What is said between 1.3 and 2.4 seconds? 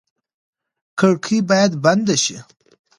باید بنده شي.